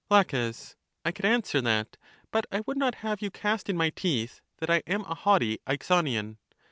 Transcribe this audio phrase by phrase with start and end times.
[0.09, 0.21] La.
[1.05, 1.95] I could answer that;
[2.31, 5.59] but I would not have you cast in my teeth that I am a haughty
[5.67, 6.37] Aexonian.